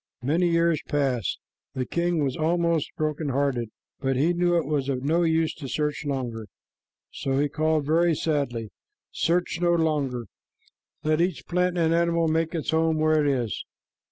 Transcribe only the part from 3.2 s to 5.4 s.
hearted, but he knew it was of no